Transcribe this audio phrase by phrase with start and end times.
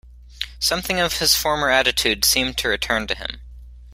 [0.57, 3.39] Something of his former attitude seemed to return to him.